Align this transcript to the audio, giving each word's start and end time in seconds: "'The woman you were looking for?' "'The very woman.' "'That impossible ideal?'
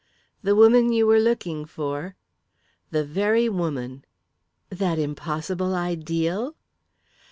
"'The 0.41 0.55
woman 0.55 0.91
you 0.91 1.05
were 1.05 1.19
looking 1.19 1.63
for?' 1.63 2.15
"'The 2.89 3.05
very 3.05 3.47
woman.' 3.47 4.03
"'That 4.69 4.97
impossible 4.97 5.75
ideal?' 5.75 6.55